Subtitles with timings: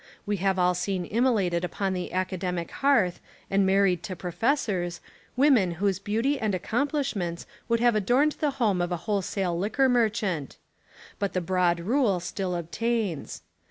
[0.25, 3.19] We have all seen immolated upon the academic hearth,
[3.51, 4.99] and married to professors,
[5.35, 10.09] women whose beauty and accomplishments would have adorned the home of a wholesale liquor mer
[10.09, 10.57] chant.
[11.19, 13.43] But the broad rule still obtains.